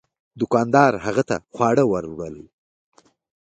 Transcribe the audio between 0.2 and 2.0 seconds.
دوکاندار هغه ته خواړه